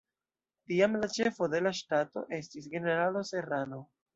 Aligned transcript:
Tiam, 0.71 0.95
la 1.03 1.09
ĉefo 1.17 1.49
de 1.55 1.61
la 1.65 1.73
ŝtato 1.81 2.25
estis 2.41 2.73
generalo 2.75 3.25
Serrano. 3.33 3.85